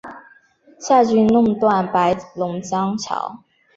[0.79, 3.43] 夏军弄断白龙江桥。